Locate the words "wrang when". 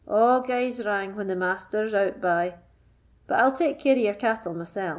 0.83-1.27